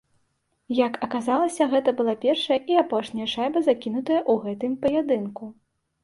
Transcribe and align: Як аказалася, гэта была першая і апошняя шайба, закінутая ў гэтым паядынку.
Як 0.85 0.93
аказалася, 1.07 1.67
гэта 1.73 1.89
была 1.99 2.15
першая 2.23 2.57
і 2.73 2.79
апошняя 2.83 3.27
шайба, 3.33 3.59
закінутая 3.67 4.17
ў 4.31 4.47
гэтым 4.47 4.73
паядынку. 4.87 5.51